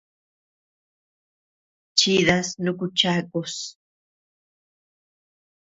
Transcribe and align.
Chidas 1.97 2.47
nuku 2.63 2.85
chakus. 2.99 3.53